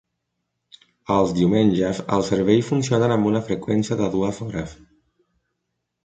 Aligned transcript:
Els 1.15 1.33
diumenges, 1.39 1.99
els 2.17 2.31
serveis 2.33 2.69
funcionen 2.71 3.13
amb 3.15 3.29
una 3.33 3.41
freqüència 3.49 3.99
de 4.01 4.07
dues 4.15 4.41
hores. 4.47 4.73